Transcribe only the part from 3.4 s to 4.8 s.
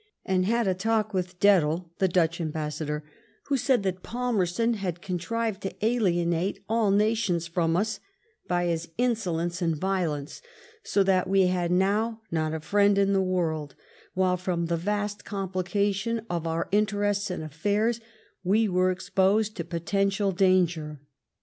who said that Palmerston